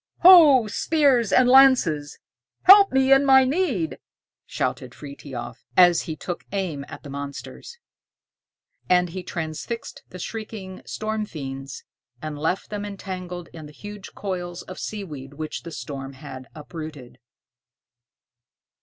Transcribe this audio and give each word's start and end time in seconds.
"Ho, 0.21 0.65
spears 0.65 1.31
and 1.31 1.47
lances, 1.47 2.17
help 2.63 2.91
me 2.91 3.13
in 3.13 3.23
my 3.23 3.43
need!" 3.45 3.99
shouted 4.47 4.95
Frithiof, 4.95 5.63
as 5.77 6.01
he 6.09 6.15
took 6.15 6.43
aim 6.51 6.83
at 6.89 7.03
the 7.03 7.09
monsters. 7.11 7.77
And 8.89 9.09
he 9.09 9.21
transfixed 9.21 10.01
the 10.09 10.17
shrieking 10.17 10.81
storm 10.87 11.27
fiends, 11.27 11.83
and 12.19 12.39
left 12.39 12.71
them 12.71 12.83
entangled 12.83 13.49
in 13.53 13.67
the 13.67 13.71
huge 13.73 14.15
coils 14.15 14.63
of 14.63 14.79
seaweed 14.79 15.35
which 15.35 15.61
the 15.61 15.71
storm 15.71 16.13
had 16.13 16.47
uprooted. 16.55 17.19